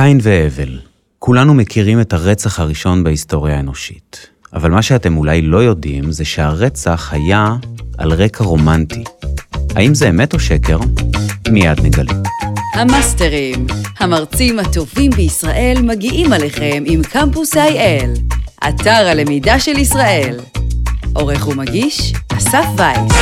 [0.00, 0.78] קין והבל,
[1.18, 4.26] כולנו מכירים את הרצח הראשון בהיסטוריה האנושית.
[4.54, 7.56] אבל מה שאתם אולי לא יודעים זה שהרצח היה
[7.98, 9.04] על רקע רומנטי.
[9.74, 10.78] האם זה אמת או שקר?
[11.50, 12.12] מיד נגלה.
[12.74, 13.66] המאסטרים,
[13.98, 18.34] המרצים הטובים בישראל מגיעים עליכם עם קמפוס IL,
[18.68, 20.40] אתר הלמידה של ישראל.
[21.14, 23.12] עורך ומגיש, אסף וייס.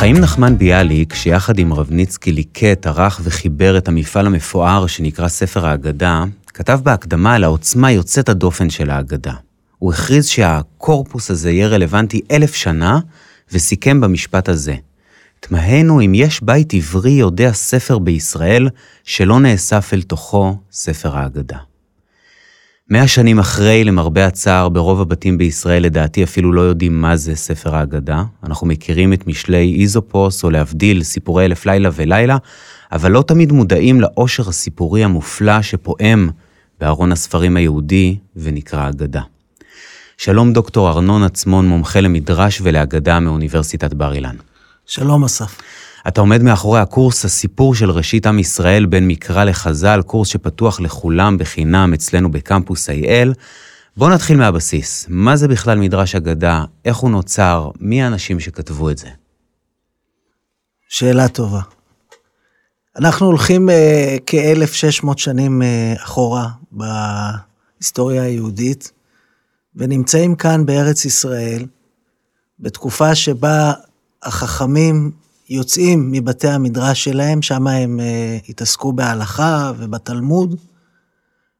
[0.00, 6.24] חיים נחמן ביאליק, שיחד עם רבניצקי ליקט, ערך וחיבר את המפעל המפואר שנקרא ספר האגדה,
[6.46, 9.32] כתב בהקדמה על העוצמה יוצאת הדופן של האגדה.
[9.78, 13.00] הוא הכריז שהקורפוס הזה יהיה רלוונטי אלף שנה,
[13.52, 14.74] וסיכם במשפט הזה:
[15.40, 18.68] תמהנו אם יש בית עברי יודע ספר בישראל
[19.04, 21.58] שלא נאסף אל תוכו ספר האגדה.
[22.90, 27.74] מאה שנים אחרי, למרבה הצער, ברוב הבתים בישראל לדעתי אפילו לא יודעים מה זה ספר
[27.74, 28.22] האגדה.
[28.44, 32.36] אנחנו מכירים את משלי איזופוס, או להבדיל, סיפורי אלף לילה ולילה,
[32.92, 36.30] אבל לא תמיד מודעים לאושר הסיפורי המופלא שפועם
[36.80, 39.22] בארון הספרים היהודי ונקרא אגדה.
[40.18, 44.36] שלום דוקטור ארנון עצמון, מומחה למדרש ולאגדה מאוניברסיטת בר אילן.
[44.86, 45.58] שלום אסף.
[46.08, 51.38] אתה עומד מאחורי הקורס הסיפור של ראשית עם ישראל בין מקרא לחז"ל, קורס שפתוח לכולם
[51.38, 53.34] בחינם אצלנו בקמפוס IL.
[53.96, 55.06] בואו נתחיל מהבסיס.
[55.08, 56.64] מה זה בכלל מדרש אגדה?
[56.84, 57.70] איך הוא נוצר?
[57.80, 59.08] מי האנשים שכתבו את זה?
[60.88, 61.60] שאלה טובה.
[62.96, 63.72] אנחנו הולכים uh,
[64.26, 68.92] כ-1,600 שנים uh, אחורה בהיסטוריה היהודית,
[69.76, 71.66] ונמצאים כאן בארץ ישראל,
[72.60, 73.72] בתקופה שבה
[74.22, 75.10] החכמים
[75.50, 80.56] יוצאים מבתי המדרש שלהם, שם הם uh, התעסקו בהלכה ובתלמוד,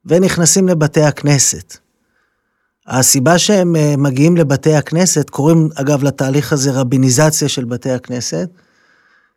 [0.04, 1.76] ונכנסים לבתי הכנסת.
[2.86, 8.48] הסיבה שהם uh, מגיעים לבתי הכנסת, קוראים אגב לתהליך הזה רביניזציה של בתי הכנסת,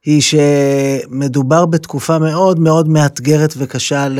[0.05, 4.19] היא שמדובר בתקופה מאוד מאוד מאתגרת וקשה ל...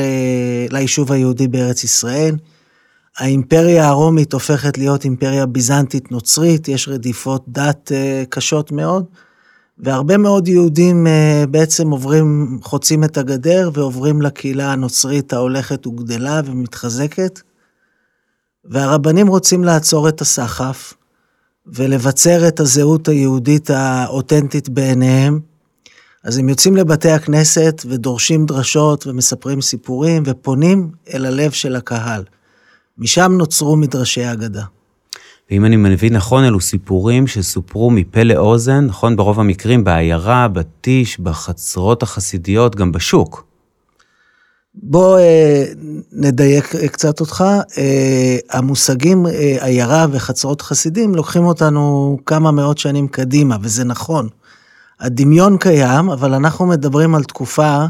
[0.70, 2.36] ליישוב היהודי בארץ ישראל.
[3.18, 9.04] האימפריה הרומית הופכת להיות אימפריה ביזנטית נוצרית, יש רדיפות דת uh, קשות מאוד.
[9.78, 17.40] והרבה מאוד יהודים אה, בעצם עוברים, חוצים את הגדר ועוברים לקהילה הנוצרית ההולכת וגדלה ומתחזקת.
[18.64, 20.94] והרבנים רוצים לעצור את הסחף
[21.66, 25.40] ולבצר את הזהות היהודית האותנטית בעיניהם.
[26.24, 32.24] אז הם יוצאים לבתי הכנסת ודורשים דרשות ומספרים סיפורים ופונים אל הלב של הקהל.
[32.98, 34.64] משם נוצרו מדרשי אגדה.
[35.50, 42.02] ואם אני מבין נכון, אלו סיפורים שסופרו מפה לאוזן, נכון ברוב המקרים, בעיירה, בטיש, בחצרות
[42.02, 43.46] החסידיות, גם בשוק.
[44.74, 45.64] בוא אה,
[46.12, 47.44] נדייק קצת אותך.
[47.78, 54.28] אה, המושגים אה, עיירה וחצרות חסידים לוקחים אותנו כמה מאות שנים קדימה, וזה נכון.
[55.00, 57.84] הדמיון קיים, אבל אנחנו מדברים על תקופה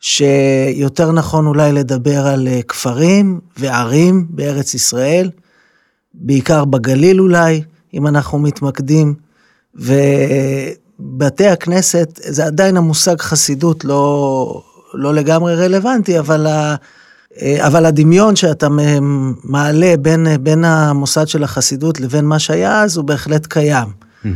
[0.00, 5.30] שיותר נכון אולי לדבר על אה, כפרים וערים בארץ ישראל.
[6.14, 7.62] בעיקר בגליל אולי,
[7.94, 9.14] אם אנחנו מתמקדים,
[9.74, 14.62] ובתי הכנסת, זה עדיין המושג חסידות לא,
[14.94, 16.74] לא לגמרי רלוונטי, אבל, ה,
[17.58, 18.68] אבל הדמיון שאתה
[19.44, 23.88] מעלה בין, בין המוסד של החסידות לבין מה שהיה אז, הוא בהחלט קיים.
[23.88, 24.28] Mm-hmm.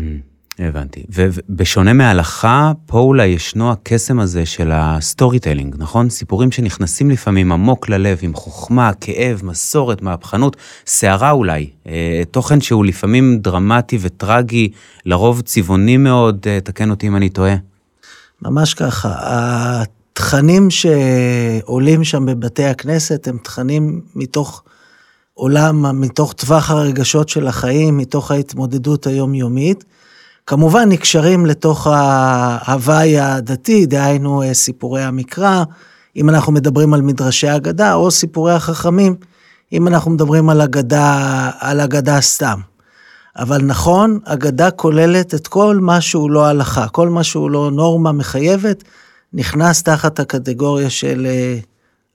[0.58, 1.04] הבנתי.
[1.08, 6.10] ובשונה מההלכה, פה אולי ישנו הקסם הזה של ה storytelling, נכון?
[6.10, 10.56] סיפורים שנכנסים לפעמים עמוק ללב עם חוכמה, כאב, מסורת, מהפכנות,
[10.86, 11.70] סערה אולי.
[11.86, 14.68] אה, תוכן שהוא לפעמים דרמטי וטרגי,
[15.04, 17.56] לרוב צבעוני מאוד, אה, תקן אותי אם אני טועה.
[18.42, 19.14] ממש ככה.
[19.22, 24.62] התכנים שעולים שם בבתי הכנסת הם תכנים מתוך
[25.34, 29.84] עולם, מתוך טווח הרגשות של החיים, מתוך ההתמודדות היומיומית.
[30.46, 35.64] כמובן נקשרים לתוך ההוואי הדתי, דהיינו אה, סיפורי המקרא,
[36.16, 39.14] אם אנחנו מדברים על מדרשי אגדה, או סיפורי החכמים,
[39.72, 42.60] אם אנחנו מדברים על אגדה, על אגדה סתם.
[43.36, 48.12] אבל נכון, אגדה כוללת את כל מה שהוא לא הלכה, כל מה שהוא לא נורמה
[48.12, 48.84] מחייבת,
[49.32, 51.58] נכנס תחת הקטגוריה של אה,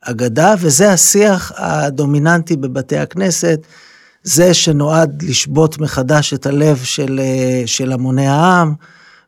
[0.02, 3.60] אגדה, וזה השיח הדומיננטי בבתי הכנסת.
[4.24, 8.74] זה שנועד לשבות מחדש את הלב של, אה, של המוני העם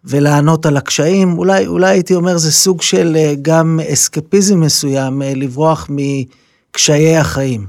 [0.06, 5.34] ולענות על הקשיים, אולי, אולי הייתי אומר זה סוג של אה, גם אסקפיזם מסוים, אה,
[5.36, 7.66] לברוח מקשיי החיים.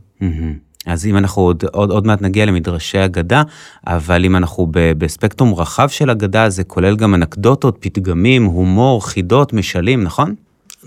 [0.86, 3.42] אז אם אנחנו עוד, עוד, עוד מעט נגיע למדרשי אגדה,
[3.86, 9.52] אבל אם אנחנו ב, בספקטרום רחב של אגדה, זה כולל גם אנקדוטות, פתגמים, הומור, חידות,
[9.52, 10.34] משלים, נכון?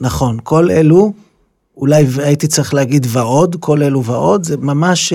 [0.02, 1.14] נכון, כל אלו,
[1.78, 5.14] אולי הייתי צריך להגיד ועוד, כל אלו ועוד, זה ממש...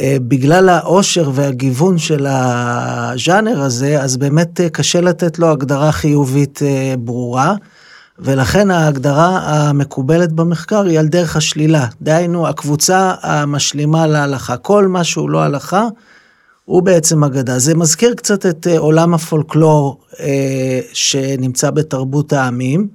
[0.00, 6.62] אה, בגלל העושר והגיוון של הז'אנר הזה, אז באמת אה, קשה לתת לו הגדרה חיובית
[6.62, 7.54] אה, ברורה.
[8.18, 11.86] ולכן ההגדרה המקובלת במחקר היא על דרך השלילה.
[12.02, 14.56] דהיינו, הקבוצה המשלימה להלכה.
[14.56, 15.86] כל מה שהוא לא הלכה,
[16.64, 17.58] הוא בעצם אגדה.
[17.58, 20.00] זה מזכיר קצת את עולם הפולקלור
[20.92, 22.88] שנמצא בתרבות העמים,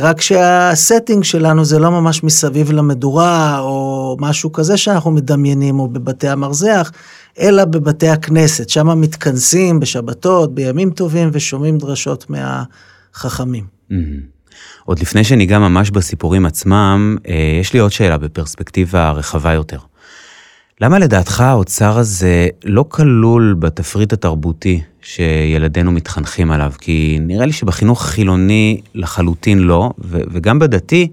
[0.00, 6.28] רק שהסטינג שלנו זה לא ממש מסביב למדורה או משהו כזה שאנחנו מדמיינים, או בבתי
[6.28, 6.90] המרזח,
[7.40, 13.64] אלא בבתי הכנסת, שם מתכנסים בשבתות, בימים טובים, ושומעים דרשות מהחכמים.
[13.90, 13.94] Mm-hmm.
[14.84, 17.16] עוד לפני שניגע ממש בסיפורים עצמם,
[17.60, 19.78] יש לי עוד שאלה בפרספקטיבה רחבה יותר.
[20.80, 26.72] למה לדעתך האוצר הזה לא כלול בתפריט התרבותי שילדינו מתחנכים עליו?
[26.80, 31.08] כי נראה לי שבחינוך חילוני לחלוטין לא, וגם בדתי,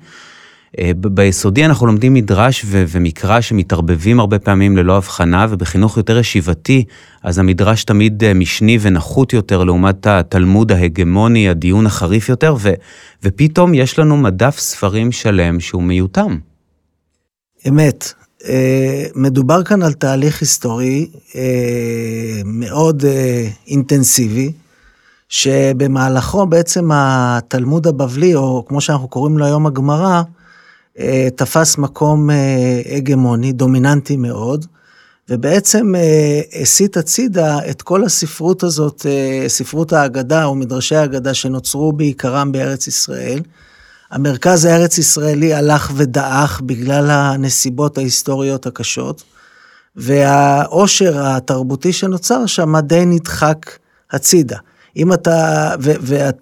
[0.80, 6.84] אה, ביסודי אנחנו לומדים מדרש ומקרא שמתערבבים הרבה פעמים ללא הבחנה, ובחינוך יותר ישיבתי,
[7.24, 12.74] אז המדרש תמיד אה, משני ונחות יותר לעומת התלמוד ההגמוני, הדיון החריף יותר, ו-
[13.24, 16.38] ופתאום יש לנו מדף ספרים שלם שהוא מיותם.
[17.68, 18.14] אמת.
[18.48, 24.52] אה, מדובר כאן על תהליך היסטורי אה, מאוד אה, אינטנסיבי,
[25.30, 30.22] שבמהלכו בעצם התלמוד הבבלי, או כמו שאנחנו קוראים לו היום הגמרא,
[31.36, 32.30] תפס מקום
[32.98, 34.66] הגמוני, דומיננטי מאוד,
[35.30, 35.94] ובעצם
[36.62, 39.06] הסיט הצידה את כל הספרות הזאת,
[39.48, 43.40] ספרות האגדה או מדרשי האגדה שנוצרו בעיקרם בארץ ישראל,
[44.12, 49.24] המרכז הארץ-ישראלי הלך ודעך בגלל הנסיבות ההיסטוריות הקשות,
[49.96, 53.78] והעושר התרבותי שנוצר שם די נדחק
[54.12, 54.58] הצידה.
[54.98, 55.72] אם אתה,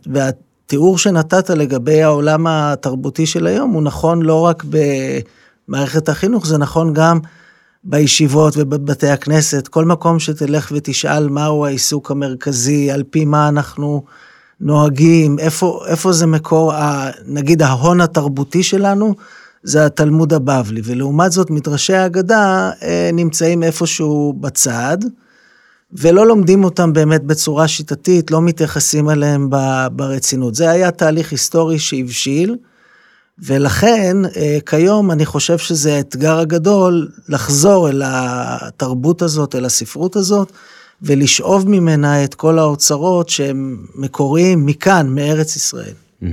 [0.06, 4.64] והתיאור שנתת לגבי העולם התרבותי של היום הוא נכון לא רק
[5.68, 7.20] במערכת החינוך, זה נכון גם
[7.84, 14.04] בישיבות ובבתי הכנסת, כל מקום שתלך ותשאל מהו העיסוק המרכזי, על פי מה אנחנו
[14.62, 19.16] נוהגים, איפה, איפה זה מקור, ה, נגיד ההון התרבותי שלנו,
[19.64, 24.98] זה התלמוד הבבלי, ולעומת זאת מדרשי האגדה אה, נמצאים איפשהו בצד,
[25.94, 29.50] ולא לומדים אותם באמת בצורה שיטתית, לא מתייחסים אליהם
[29.92, 30.56] ברצינות.
[30.56, 32.56] זה היה תהליך היסטורי שהבשיל,
[33.40, 40.52] ולכן אה, כיום אני חושב שזה האתגר הגדול לחזור אל התרבות הזאת, אל הספרות הזאת,
[41.02, 45.94] ולשאוב ממנה את כל האוצרות שהם מקוריים מכאן, מארץ ישראל.
[46.24, 46.26] Mm-hmm.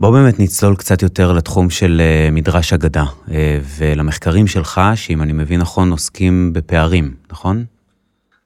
[0.00, 5.32] בוא באמת נצלול קצת יותר לתחום של אה, מדרש אגדה, אה, ולמחקרים שלך, שאם אני
[5.32, 7.64] מבין נכון, עוסקים בפערים, נכון?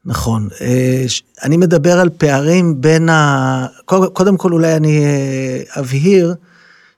[0.04, 0.48] נכון.
[0.60, 1.04] אה,
[1.44, 3.66] אני מדבר על פערים בין ה...
[4.12, 5.04] קודם כל אולי אני
[5.78, 6.34] אבהיר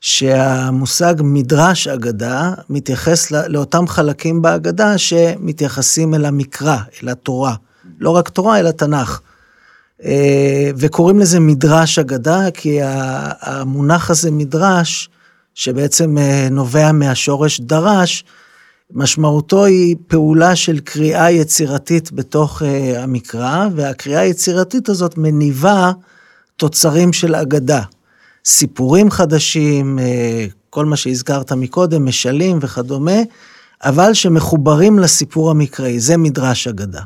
[0.01, 7.55] שהמושג מדרש אגדה מתייחס לאותם חלקים באגדה שמתייחסים אל המקרא, אל התורה.
[8.01, 9.21] לא רק תורה, אלא תנ"ך.
[10.05, 12.79] אה, וקוראים לזה מדרש אגדה, כי
[13.41, 15.09] המונח הזה מדרש,
[15.55, 18.25] שבעצם אה, נובע מהשורש דרש,
[18.93, 25.93] משמעותו היא פעולה של קריאה יצירתית בתוך אה, המקרא, והקריאה היצירתית הזאת מניבה
[26.57, 27.83] תוצרים של אגדה.
[28.45, 29.99] סיפורים חדשים,
[30.71, 33.21] כל מה שהזכרת מקודם, משלים וכדומה,
[33.85, 37.01] אבל שמחוברים לסיפור המקראי, זה מדרש אגדה.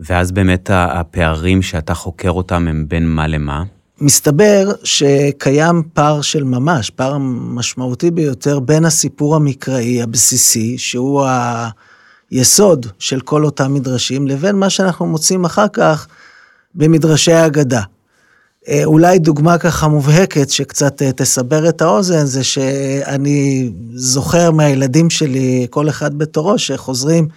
[0.00, 3.62] ואז באמת הפערים שאתה חוקר אותם הם בין מה למה?
[4.00, 11.26] מסתבר שקיים פער של ממש, פער משמעותי ביותר בין הסיפור המקראי הבסיסי, שהוא
[12.30, 16.06] היסוד של כל אותם מדרשים, לבין מה שאנחנו מוצאים אחר כך
[16.74, 17.82] במדרשי האגדה.
[18.68, 25.66] אה, אולי דוגמה ככה מובהקת שקצת אה, תסבר את האוזן, זה שאני זוכר מהילדים שלי,
[25.70, 27.28] כל אחד בתורו, שחוזרים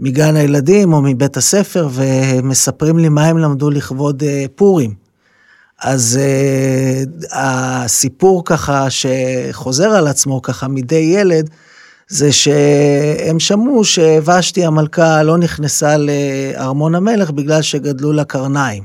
[0.00, 4.94] מגן הילדים או מבית הספר, ומספרים לי מה הם למדו לכבוד אה, פורים.
[5.82, 11.50] אז uh, הסיפור ככה שחוזר על עצמו ככה מדי ילד,
[12.08, 18.82] זה שהם שמעו שוושתי המלכה לא נכנסה לארמון המלך בגלל שגדלו לה קרניים.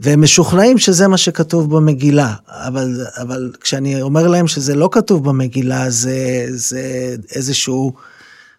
[0.00, 5.90] והם משוכנעים שזה מה שכתוב במגילה, אבל, אבל כשאני אומר להם שזה לא כתוב במגילה,
[5.90, 7.92] זה, זה איזשהו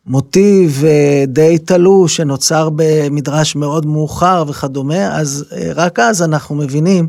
[0.08, 7.08] מוטיב אה, די תלו שנוצר במדרש מאוד מאוחר וכדומה, אז אה, רק אז אנחנו מבינים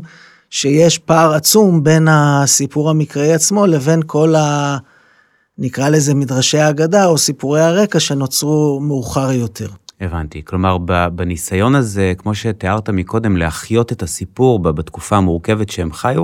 [0.49, 4.77] שיש פער עצום בין הסיפור המקראי עצמו לבין כל ה...
[5.57, 9.67] נקרא לזה מדרשי האגדה או סיפורי הרקע שנוצרו מאוחר יותר.
[10.01, 10.41] הבנתי.
[10.45, 10.77] כלומר,
[11.15, 16.23] בניסיון הזה, כמו שתיארת מקודם, להחיות את הסיפור בתקופה המורכבת שהם חיו,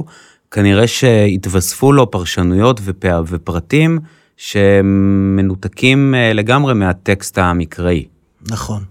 [0.52, 2.82] כנראה שהתווספו לו פרשנויות
[3.28, 4.00] ופרטים
[4.38, 8.06] שמנותקים אה, לגמרי מהטקסט המקראי.
[8.42, 8.84] נכון.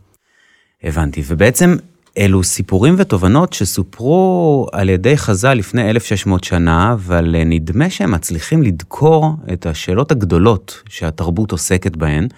[0.82, 1.76] הבנתי, ובעצם
[2.18, 9.36] אלו סיפורים ותובנות שסופרו על ידי חז"ל לפני 1600 שנה, אבל נדמה שהם מצליחים לדקור
[9.52, 12.28] את השאלות הגדולות שהתרבות עוסקת בהן,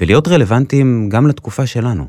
[0.00, 2.06] ולהיות רלוונטיים גם לתקופה שלנו.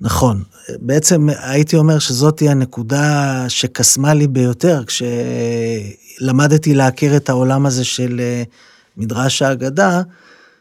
[0.00, 0.42] נכון.
[0.80, 8.20] בעצם הייתי אומר שזאת היא הנקודה שקסמה לי ביותר, כשלמדתי להכיר את העולם הזה של
[8.20, 8.42] אה,
[8.96, 10.02] מדרש האגדה,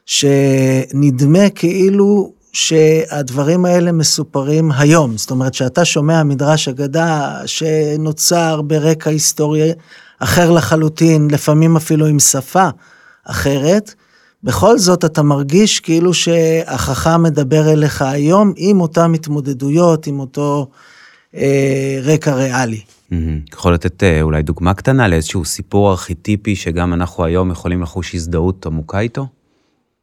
[0.05, 5.17] שנדמה כאילו שהדברים האלה מסופרים היום.
[5.17, 9.71] זאת אומרת, שאתה שומע מדרש אגדה שנוצר ברקע היסטורי
[10.19, 12.69] אחר לחלוטין, לפעמים אפילו עם שפה
[13.25, 13.93] אחרת,
[14.43, 20.67] בכל זאת אתה מרגיש כאילו שהחכם מדבר אליך היום עם אותן התמודדויות, עם אותו
[21.35, 22.81] אה, רקע ריאלי.
[23.53, 28.65] יכול לתת אה, אולי דוגמה קטנה לאיזשהו סיפור ארכיטיפי שגם אנחנו היום יכולים לחוש הזדהות
[28.65, 29.27] עמוקה איתו?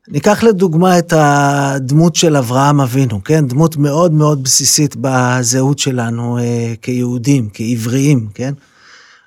[0.08, 3.46] ניקח לדוגמה את הדמות של אברהם אבינו, כן?
[3.46, 8.54] דמות מאוד מאוד בסיסית בזהות שלנו אה, כיהודים, כעבריים, כן?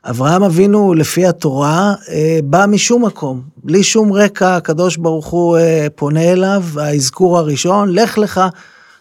[0.03, 5.87] אברהם אבינו, לפי התורה, אה, בא משום מקום, בלי שום רקע, הקדוש ברוך הוא אה,
[5.95, 8.41] פונה אליו, האזכור הראשון, לך לך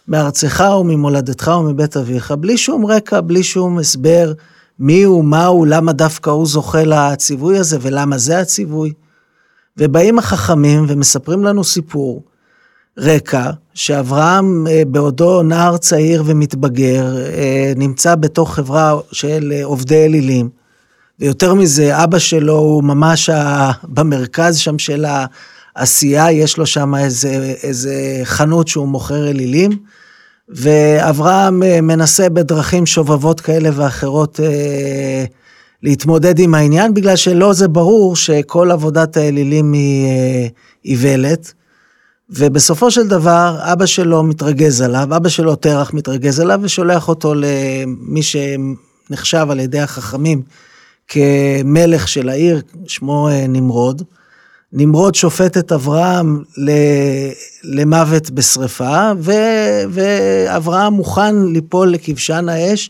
[0.09, 4.33] מארצך וממולדתך ומבית אביך, בלי שום רקע, בלי שום הסבר
[4.79, 8.93] מי הוא, מה הוא, למה דווקא הוא זוכה לציווי הזה ולמה זה הציווי.
[9.77, 12.23] ובאים החכמים ומספרים לנו סיפור,
[12.97, 17.15] רקע, שאברהם אה, בעודו נער צעיר ומתבגר,
[17.75, 20.49] נמצא בתוך חברה של עובדי אלילים.
[21.19, 23.71] ויותר מזה, אבא שלו הוא ממש ה...
[23.83, 25.05] במרכז שם של
[25.75, 29.71] העשייה, יש לו שם איזה, איזה חנות שהוא מוכר אלילים,
[30.49, 35.25] ואברהם אה, מנסה בדרכים שובבות כאלה ואחרות אה,
[35.83, 40.47] להתמודד עם העניין, בגלל שלא זה ברור שכל עבודת האלילים היא אה,
[40.85, 41.53] איוולת.
[42.29, 48.21] ובסופו של דבר, אבא שלו מתרגז עליו, אבא שלו תרח מתרגז עליו ושולח אותו למי
[48.21, 50.41] שנחשב על ידי החכמים
[51.07, 54.03] כמלך של העיר, שמו נמרוד.
[54.73, 56.43] נמרוד שופט את אברהם
[57.63, 59.31] למוות בשרפה, ו,
[59.89, 62.89] ואברהם מוכן ליפול לכבשן האש,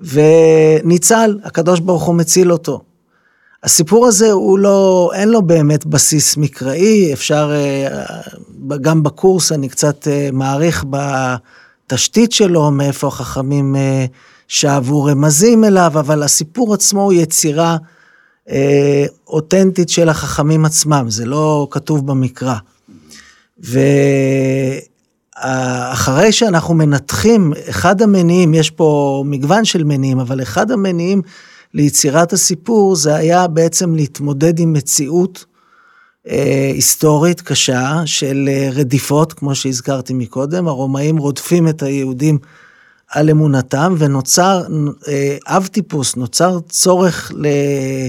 [0.00, 2.80] וניצל, הקדוש ברוך הוא מציל אותו.
[3.62, 8.04] הסיפור הזה הוא לא, אין לו באמת בסיס מקראי, אפשר, אה,
[8.80, 13.76] גם בקורס אני קצת אה, מעריך בתשתית שלו, מאיפה החכמים
[14.48, 17.76] שאבו רמזים אליו, אבל הסיפור עצמו הוא יצירה
[18.50, 22.54] אה, אותנטית של החכמים עצמם, זה לא כתוב במקרא.
[25.38, 31.22] ואחרי שאנחנו מנתחים, אחד המניעים, יש פה מגוון של מניעים, אבל אחד המניעים
[31.74, 35.44] ליצירת הסיפור זה היה בעצם להתמודד עם מציאות
[36.28, 42.38] אה, היסטורית קשה של אה, רדיפות, כמו שהזכרתי מקודם, הרומאים רודפים את היהודים
[43.10, 44.62] על אמונתם, ונוצר
[45.08, 47.46] אה, אב טיפוס, נוצר צורך ל...
[47.46, 48.08] אה,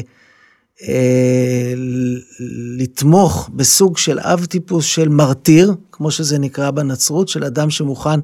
[2.78, 8.20] לתמוך בסוג של אב טיפוס של מרטיר, כמו שזה נקרא בנצרות, של אדם שמוכן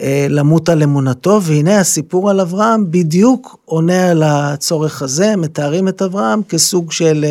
[0.00, 6.02] אה, למות על אמונתו, והנה הסיפור על אברהם בדיוק עונה על הצורך הזה, מתארים את
[6.02, 7.24] אברהם כסוג של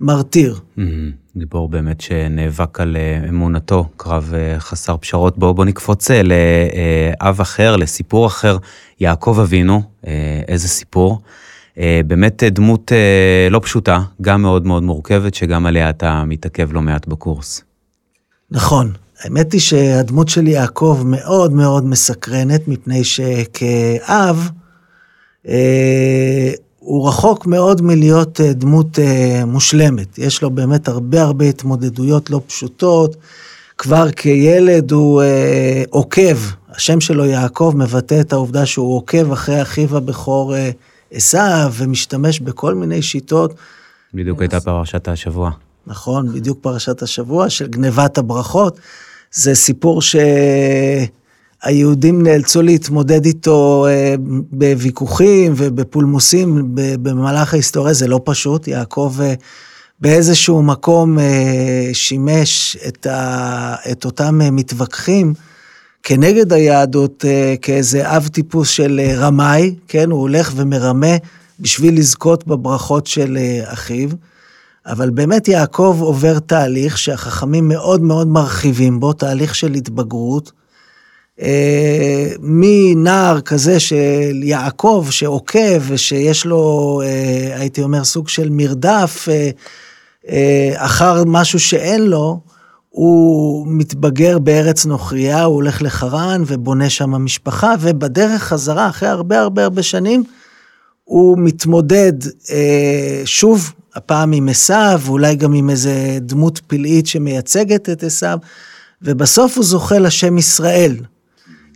[0.00, 0.58] מרטיר.
[0.78, 1.24] Mm-hmm.
[1.36, 5.38] גיבור באמת שנאבק על אה, אמונתו, קרב אה, חסר פשרות.
[5.38, 8.56] בואו בוא נקפוץ אה, לאב אחר, לסיפור אחר,
[9.00, 9.82] יעקב אבינו,
[10.48, 11.20] איזה סיפור.
[12.06, 12.92] באמת דמות
[13.50, 17.62] לא פשוטה, גם מאוד מאוד מורכבת, שגם עליה אתה מתעכב לא מעט בקורס.
[18.50, 18.92] נכון.
[19.20, 24.50] האמת היא שהדמות של יעקב מאוד מאוד מסקרנת, מפני שכאב,
[26.84, 30.18] הוא רחוק מאוד מלהיות אה, דמות אה, מושלמת.
[30.18, 33.16] יש לו באמת הרבה הרבה התמודדויות לא פשוטות.
[33.78, 36.36] כבר כילד הוא אה, עוקב,
[36.70, 40.54] השם שלו יעקב מבטא את העובדה שהוא עוקב אחרי אחיו הבכור
[41.14, 43.54] עשיו, ומשתמש בכל מיני שיטות.
[44.14, 45.50] בדיוק הייתה פרשת השבוע.
[45.86, 48.78] נכון, בדיוק פרשת השבוע של גנבת הברכות.
[49.32, 50.16] זה סיפור ש...
[51.64, 54.14] היהודים נאלצו להתמודד איתו אה,
[54.52, 58.68] בוויכוחים ובפולמוסים במהלך ההיסטוריה, זה לא פשוט.
[58.68, 59.34] יעקב אה,
[60.00, 65.34] באיזשהו מקום אה, שימש את, ה, את אותם מתווכחים
[66.04, 67.24] כנגד היהדות
[67.62, 70.10] כאיזה אב טיפוס של רמאי, כן?
[70.10, 71.16] הוא הולך ומרמה
[71.60, 74.08] בשביל לזכות בברכות של אחיו.
[74.86, 80.52] אבל באמת יעקב עובר תהליך שהחכמים מאוד מאוד מרחיבים בו, תהליך של התבגרות.
[81.40, 89.28] אה, מנער כזה של יעקב שעוקב ושיש לו, אה, הייתי אומר, סוג של מרדף
[90.28, 92.40] אה, אחר משהו שאין לו,
[92.94, 99.64] הוא מתבגר בארץ נוכריה, הוא הולך לחרן ובונה שם משפחה, ובדרך חזרה, אחרי הרבה הרבה
[99.64, 100.24] הרבה שנים,
[101.04, 102.12] הוא מתמודד
[102.50, 108.38] אה, שוב, הפעם עם עשיו, ואולי גם עם איזה דמות פלאית שמייצגת את עשיו,
[109.02, 110.96] ובסוף הוא זוכה לשם ישראל.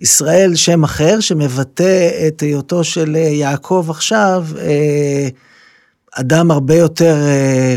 [0.00, 5.28] ישראל שם אחר שמבטא את היותו של אה, יעקב עכשיו, אה,
[6.12, 7.74] אדם הרבה יותר אה,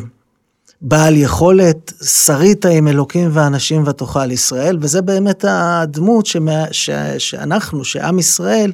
[0.82, 8.20] בעל יכולת, שרית עם אלוקים ואנשים ותאכל ישראל, וזה באמת הדמות שמה, ש, שאנחנו, שעם
[8.20, 8.72] ישראל,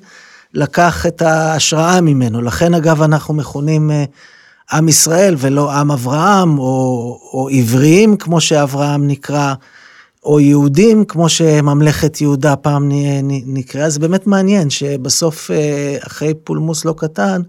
[0.53, 2.41] לקח את ההשראה ממנו.
[2.41, 3.91] לכן אגב אנחנו מכונים
[4.71, 9.53] עם ישראל ולא עם אברהם, או, או עבריים כמו שאברהם נקרא.
[10.23, 12.89] או יהודים, כמו שממלכת יהודה פעם
[13.45, 17.47] נקראה, זה באמת מעניין שבסוף, אה, אחרי פולמוס לא קטן, אה,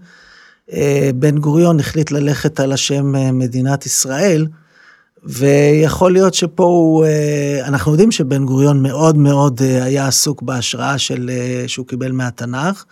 [1.15, 4.47] בן גוריון החליט ללכת על השם אה, מדינת ישראל,
[5.23, 7.05] ויכול להיות שפה הוא,
[7.63, 11.31] אנחנו יודעים שבן גוריון מאוד מאוד היה עסוק בהשראה של,
[11.67, 12.85] שהוא קיבל מהתנ"ך,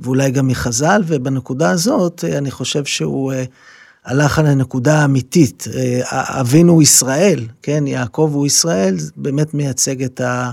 [0.00, 3.32] ואולי גם מחז"ל, ובנקודה הזאת אני חושב שהוא
[4.04, 5.64] הלך על הנקודה האמיתית.
[5.74, 10.50] אה, אבינו ישראל, כן, יעקב הוא ישראל, באמת מייצג את ה...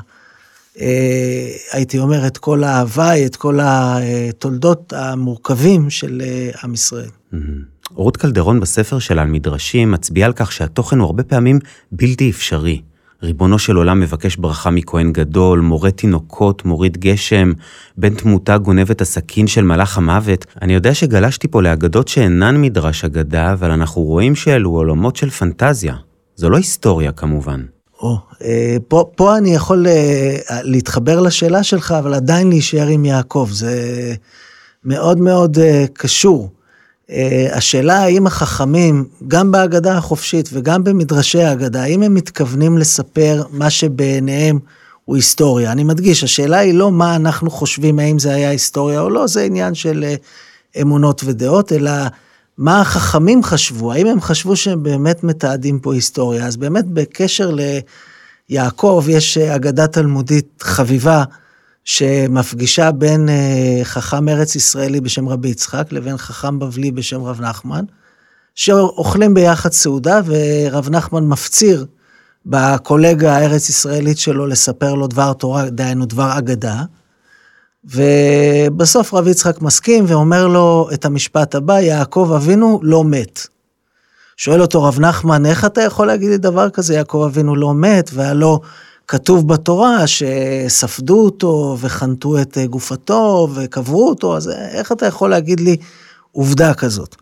[0.81, 7.09] אה, הייתי אומר, את כל ההוואי, את כל התולדות המורכבים של אה, עם ישראל.
[7.95, 11.59] רות קלדרון בספר שלה על מדרשים מצביעה על כך שהתוכן הוא הרבה פעמים
[11.91, 12.81] בלתי אפשרי.
[13.23, 17.51] ריבונו של עולם מבקש ברכה מכהן גדול, מורה תינוקות, מוריד גשם,
[17.97, 20.45] בן תמותה גונב את הסכין של מלאך המוות.
[20.61, 25.95] אני יודע שגלשתי פה לאגדות שאינן מדרש אגדה, אבל אנחנו רואים שאלו עולמות של פנטזיה.
[26.35, 27.65] זו לא היסטוריה כמובן.
[28.01, 33.49] או, אה, פה, פה אני יכול אה, להתחבר לשאלה שלך, אבל עדיין להישאר עם יעקב,
[33.51, 34.13] זה
[34.83, 36.49] מאוד מאוד אה, קשור.
[37.51, 44.59] השאלה האם החכמים, גם בהגדה החופשית וגם במדרשי ההגדה, האם הם מתכוונים לספר מה שבעיניהם
[45.05, 45.71] הוא היסטוריה.
[45.71, 49.41] אני מדגיש, השאלה היא לא מה אנחנו חושבים, האם זה היה היסטוריה או לא, זה
[49.41, 50.05] עניין של
[50.81, 51.91] אמונות ודעות, אלא
[52.59, 56.45] מה החכמים חשבו, האם הם חשבו שהם באמת מתעדים פה היסטוריה.
[56.45, 57.51] אז באמת בקשר
[58.49, 61.23] ליעקב יש אה, אגדה תלמודית חביבה.
[61.85, 67.85] שמפגישה בין אה, חכם ארץ ישראלי בשם רבי יצחק לבין חכם בבלי בשם רב נחמן,
[68.55, 71.85] שאוכלים ביחד סעודה, ורב נחמן מפציר
[72.45, 76.83] בקולגה הארץ ישראלית שלו לספר לו דבר תורה, דהיינו דבר אגדה.
[77.85, 83.47] ובסוף רב יצחק מסכים ואומר לו את המשפט הבא, יעקב אבינו לא מת.
[84.37, 88.09] שואל אותו רב נחמן, איך אתה יכול להגיד לי דבר כזה, יעקב אבינו לא מת,
[88.13, 88.59] והלא
[89.07, 95.77] כתוב בתורה שספדו אותו וחנתו את גופתו וקברו אותו, אז איך אתה יכול להגיד לי
[96.31, 97.15] עובדה כזאת?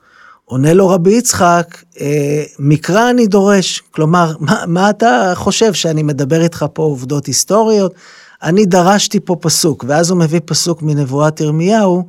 [0.45, 6.41] עונה לו רבי יצחק, אה, מקרא אני דורש, כלומר, מה, מה אתה חושב, שאני מדבר
[6.41, 7.93] איתך פה עובדות היסטוריות?
[8.43, 12.07] אני דרשתי פה פסוק, ואז הוא מביא פסוק מנבואת ירמיהו,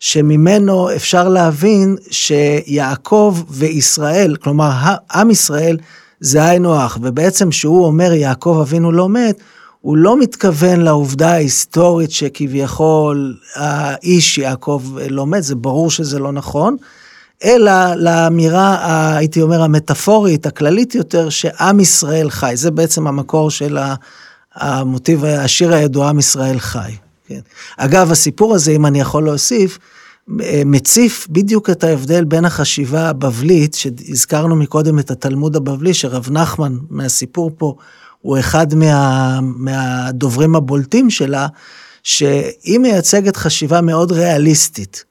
[0.00, 4.70] שממנו אפשר להבין שיעקב וישראל, כלומר,
[5.14, 5.76] עם ישראל,
[6.20, 9.40] זה היינו הך, ובעצם שהוא אומר יעקב אבינו לא מת,
[9.80, 16.76] הוא לא מתכוון לעובדה ההיסטורית שכביכול האיש יעקב לא מת, זה ברור שזה לא נכון,
[17.44, 22.52] אלא לאמירה, הייתי אומר, המטאפורית, הכללית יותר, שעם ישראל חי.
[22.54, 23.78] זה בעצם המקור של
[24.58, 26.92] המוטיב, השיר הידוע, עם ישראל חי.
[27.26, 27.40] כן.
[27.76, 29.78] אגב, הסיפור הזה, אם אני יכול להוסיף,
[30.66, 37.50] מציף בדיוק את ההבדל בין החשיבה הבבלית, שהזכרנו מקודם את התלמוד הבבלי, שרב נחמן מהסיפור
[37.58, 37.74] פה
[38.20, 41.46] הוא אחד מה, מהדוברים הבולטים שלה,
[42.02, 45.04] שהיא מייצגת חשיבה מאוד ריאליסטית.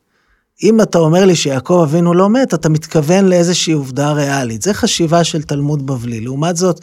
[0.64, 4.62] אם אתה אומר לי שיעקב אבינו לא מת, אתה מתכוון לאיזושהי עובדה ריאלית.
[4.62, 6.22] זה חשיבה של תלמוד בבלי.
[6.22, 6.82] לעומת זאת,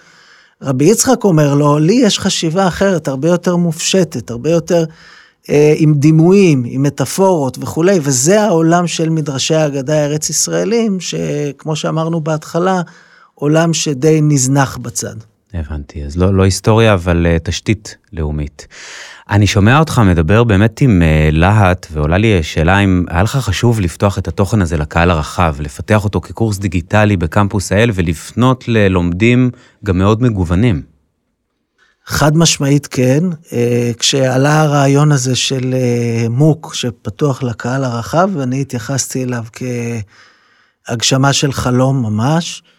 [0.63, 4.85] רבי יצחק אומר לו, לי יש חשיבה אחרת, הרבה יותר מופשטת, הרבה יותר
[5.51, 12.21] אה, עם דימויים, עם מטאפורות וכולי, וזה העולם של מדרשי האגדה הארץ ישראלים, שכמו שאמרנו
[12.21, 12.83] בהתחלה,
[13.35, 15.17] עולם שדי נזנח בצד.
[15.59, 18.67] הבנתי, אז לא, לא היסטוריה, אבל uh, תשתית לאומית.
[19.31, 23.81] אני שומע אותך מדבר באמת עם uh, להט, ועולה לי שאלה אם היה לך חשוב
[23.81, 29.51] לפתוח את התוכן הזה לקהל הרחב, לפתח אותו כקורס דיגיטלי בקמפוס האל ולפנות ללומדים
[29.85, 30.95] גם מאוד מגוונים.
[32.07, 39.25] חד משמעית כן, אה, כשעלה הרעיון הזה של אה, מוק שפתוח לקהל הרחב, ואני התייחסתי
[39.25, 39.45] אליו
[40.89, 42.74] כהגשמה של חלום ממש, אה,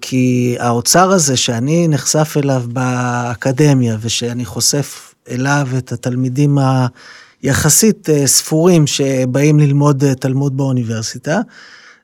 [0.00, 6.58] כי האוצר הזה שאני נחשף אליו באקדמיה, ושאני חושף אליו את התלמידים
[7.42, 11.40] היחסית ספורים שבאים ללמוד תלמוד באוניברסיטה,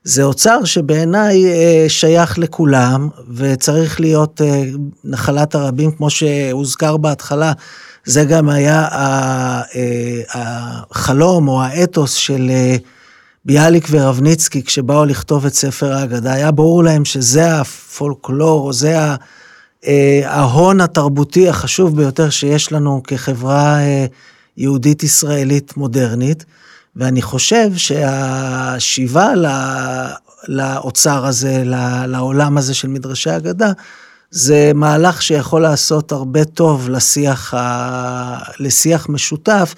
[0.05, 4.63] זה אוצר שבעיניי אה, שייך לכולם, וצריך להיות אה,
[5.03, 7.53] נחלת הרבים, כמו שהוזכר בהתחלה.
[8.05, 8.87] זה גם היה
[10.33, 12.51] החלום או האתוס של
[13.45, 18.99] ביאליק ורבניצקי, כשבאו לכתוב את ספר ההגדה, היה ברור להם שזה הפולקלור, או זה
[20.25, 23.77] ההון התרבותי החשוב ביותר שיש לנו כחברה
[24.57, 26.45] יהודית ישראלית מודרנית.
[26.95, 29.33] ואני חושב שהשיבה
[30.47, 31.63] לאוצר הזה,
[32.07, 33.71] לעולם הזה של מדרשי אגדה,
[34.31, 37.53] זה מהלך שיכול לעשות הרבה טוב לשיח,
[38.59, 39.75] לשיח משותף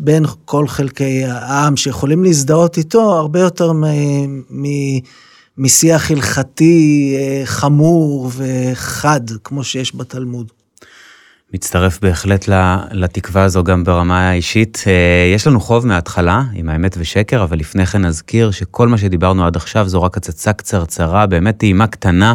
[0.00, 3.84] בין כל חלקי העם, שיכולים להזדהות איתו הרבה יותר מ,
[4.50, 4.64] מ,
[5.58, 10.52] משיח הלכתי אה, חמור וחד, כמו שיש בתלמוד.
[11.54, 12.48] מצטרף בהחלט
[12.90, 14.84] לתקווה הזו גם ברמה האישית.
[14.86, 19.46] אה, יש לנו חוב מההתחלה עם האמת ושקר, אבל לפני כן נזכיר שכל מה שדיברנו
[19.46, 22.34] עד עכשיו זו רק הצצה קצרצרה, באמת טעימה קטנה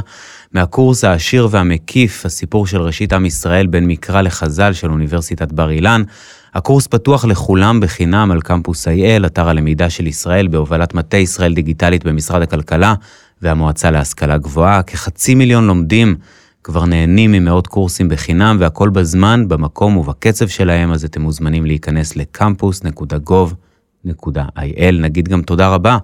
[0.53, 6.03] מהקורס העשיר והמקיף, הסיפור של ראשית עם ישראל בין מקרא לחז"ל של אוניברסיטת בר אילן.
[6.53, 12.05] הקורס פתוח לכולם בחינם על קמפוס IL, אתר הלמידה של ישראל, בהובלת מטה ישראל דיגיטלית
[12.05, 12.93] במשרד הכלכלה
[13.41, 14.83] והמועצה להשכלה גבוהה.
[14.83, 16.15] כחצי מיליון לומדים.
[16.63, 24.93] כבר נהנים ממאות קורסים בחינם והכל בזמן, במקום ובקצב שלהם, אז אתם מוזמנים להיכנס לקמפוס.gov.il.
[24.99, 25.97] נגיד גם תודה רבה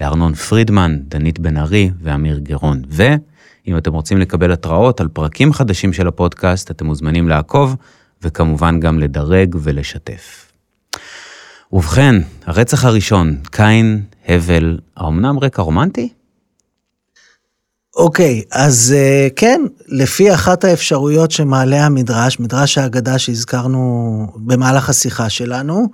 [0.00, 2.82] לארנון פרידמן, דנית בן ארי ואמיר גרון.
[2.88, 7.76] ואם אתם רוצים לקבל התראות על פרקים חדשים של הפודקאסט, אתם מוזמנים לעקוב,
[8.24, 10.52] וכמובן גם לדרג ולשתף.
[11.72, 12.14] ובכן,
[12.46, 16.08] הרצח הראשון, קין, הבל, האמנם רקע רומנטי?
[17.96, 25.28] אוקיי, okay, אז uh, כן, לפי אחת האפשרויות שמעלה המדרש, מדרש ההגדה שהזכרנו במהלך השיחה
[25.28, 25.88] שלנו,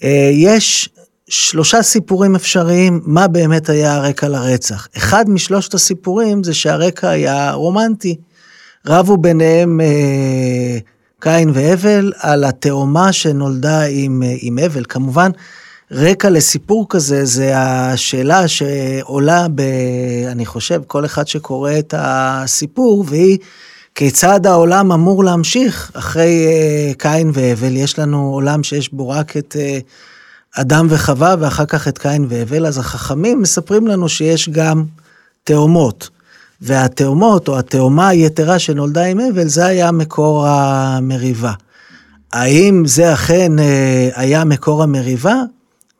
[0.00, 0.88] uh, יש
[1.28, 4.88] שלושה סיפורים אפשריים מה באמת היה הרקע לרצח.
[4.96, 8.16] אחד משלושת הסיפורים זה שהרקע היה רומנטי.
[8.86, 14.84] רבו ביניהם uh, קין והבל על התאומה שנולדה עם, עם הבל.
[14.88, 15.30] כמובן,
[15.92, 19.62] רקע לסיפור כזה זה השאלה שעולה ב...
[20.32, 23.38] אני חושב, כל אחד שקורא את הסיפור, והיא
[23.94, 27.76] כיצד העולם אמור להמשיך אחרי uh, קין והבל.
[27.76, 32.66] יש לנו עולם שיש בו רק את uh, אדם וחווה, ואחר כך את קין והבל,
[32.66, 34.84] אז החכמים מספרים לנו שיש גם
[35.44, 36.08] תאומות.
[36.60, 41.52] והתאומות, או התאומה היתרה שנולדה עם הבל, זה היה מקור המריבה.
[42.32, 43.62] האם זה אכן uh,
[44.14, 45.42] היה מקור המריבה?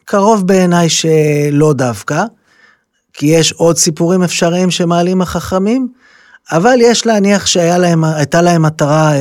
[0.04, 2.24] קרוב בעיניי שלא דווקא,
[3.12, 5.88] כי יש עוד סיפורים אפשריים שמעלים החכמים,
[6.52, 9.16] אבל יש להניח שהייתה להם מטרה אה,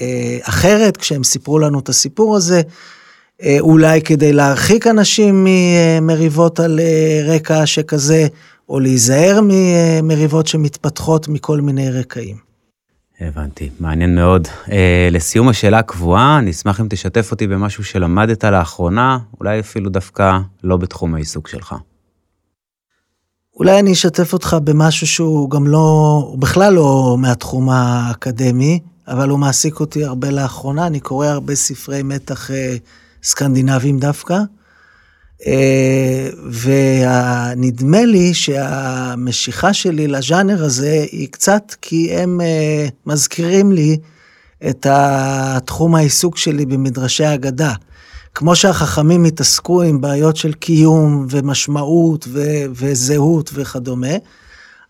[0.00, 2.62] אה, אחרת כשהם סיפרו לנו את הסיפור הזה,
[3.42, 8.26] אה, אולי כדי להרחיק אנשים ממריבות על אה, רקע שכזה,
[8.68, 12.36] או להיזהר ממריבות שמתפתחות מכל מיני רקעים.
[13.20, 14.46] הבנתי, מעניין מאוד.
[14.46, 14.70] Uh,
[15.10, 20.76] לסיום השאלה הקבועה, אני אשמח אם תשתף אותי במשהו שלמדת לאחרונה, אולי אפילו דווקא לא
[20.76, 21.74] בתחום העיסוק שלך.
[23.56, 29.38] אולי אני אשתף אותך במשהו שהוא גם לא, הוא בכלל לא מהתחום האקדמי, אבל הוא
[29.38, 32.52] מעסיק אותי הרבה לאחרונה, אני קורא הרבה ספרי מתח uh,
[33.22, 34.38] סקנדינביים דווקא.
[35.46, 36.28] אה,
[36.62, 43.98] ונדמה לי שהמשיכה שלי לז'אנר הזה היא קצת כי הם אה, מזכירים לי
[44.68, 47.72] את התחום העיסוק שלי במדרשי אגדה.
[48.34, 54.16] כמו שהחכמים התעסקו עם בעיות של קיום ומשמעות ו- וזהות וכדומה,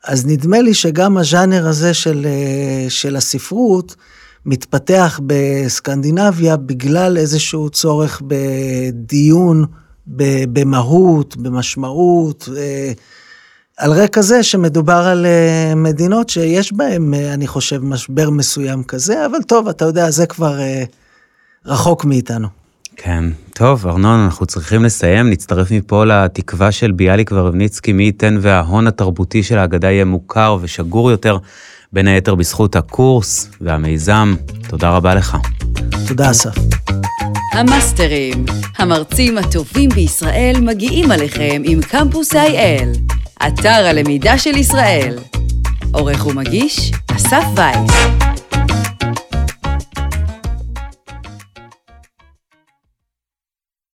[0.04, 3.96] אז נדמה לי שגם הז'אנר הזה של, אה, של הספרות
[4.46, 9.64] מתפתח בסקנדינביה בגלל איזשהו צורך בדיון
[10.06, 12.92] במהות, במשמעות, אה,
[13.76, 19.26] על רקע זה שמדובר על אה, מדינות שיש בהן, אה, אני חושב, משבר מסוים כזה,
[19.26, 20.58] אבל טוב, אתה יודע, זה כבר
[21.66, 22.48] רחוק מאיתנו.
[22.96, 28.86] כן, טוב, ארנון, אנחנו צריכים לסיים, נצטרף מפה לתקווה של ביאליק ורבניצקי, מי ייתן וההון
[28.86, 31.38] התרבותי של ההגדה יהיה מוכר ושגור יותר,
[31.92, 34.34] בין היתר בזכות הקורס והמיזם.
[34.68, 35.36] תודה רבה לך.
[36.06, 36.54] תודה, אסף.
[37.56, 38.44] המאסטרים,
[38.78, 43.14] המרצים הטובים בישראל מגיעים עליכם עם קמפוס IL,
[43.46, 45.18] אתר הלמידה של ישראל.
[45.92, 48.35] עורך ומגיש, אסף וייס.